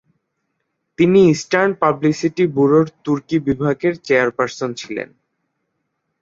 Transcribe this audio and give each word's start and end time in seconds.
তিনি 0.99 1.19
Eastern 1.33 1.71
Publicity 1.81 2.43
ব্যুরোর 2.55 2.87
তুর্কি 3.03 3.37
বিভাগের 3.47 3.93
চেয়ারপার্সন 4.07 4.69
ছিলেন। 4.73 5.09